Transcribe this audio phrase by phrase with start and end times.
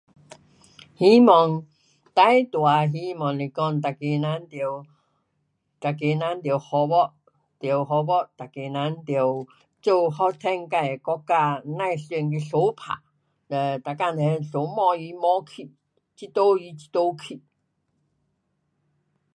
[0.97, 1.63] 希望，
[2.15, 4.55] 最大的希望是讲每个人得，
[5.79, 7.13] 每个人得合作，
[7.85, 9.15] 合作，每个人得
[9.79, 11.59] 做发展自的国家。
[11.59, 13.03] 甭想去相打。
[13.47, 15.71] 嘞，每天在那相骂来骂去，
[16.17, 17.39] 嫉妒来嫉妒去。